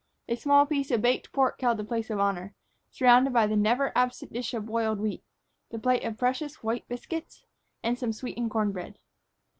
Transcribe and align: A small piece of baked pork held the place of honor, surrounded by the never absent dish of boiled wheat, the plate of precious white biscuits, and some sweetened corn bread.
A 0.27 0.35
small 0.35 0.65
piece 0.65 0.89
of 0.89 1.03
baked 1.03 1.31
pork 1.31 1.61
held 1.61 1.77
the 1.77 1.83
place 1.83 2.09
of 2.09 2.19
honor, 2.19 2.55
surrounded 2.89 3.33
by 3.33 3.45
the 3.45 3.55
never 3.55 3.91
absent 3.95 4.33
dish 4.33 4.51
of 4.55 4.65
boiled 4.65 4.99
wheat, 4.99 5.23
the 5.69 5.77
plate 5.77 6.03
of 6.03 6.17
precious 6.17 6.63
white 6.63 6.87
biscuits, 6.87 7.45
and 7.83 7.99
some 7.99 8.11
sweetened 8.11 8.49
corn 8.49 8.71
bread. 8.71 8.97